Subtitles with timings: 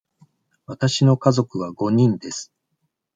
[0.65, 2.51] わたしの家族は五人です。